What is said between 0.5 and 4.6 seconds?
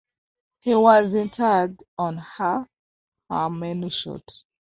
He was interred on Har HaMenuchot.